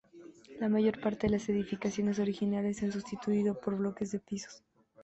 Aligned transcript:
La 0.59 0.67
mayor 0.67 0.99
parte 0.99 1.27
de 1.27 1.33
las 1.33 1.47
edificaciones 1.47 2.17
originales 2.17 2.77
se 2.77 2.85
han 2.87 2.91
sustituido 2.91 3.59
por 3.59 3.77
bloques 3.77 4.09
de 4.11 4.17
pisos. 4.17 4.63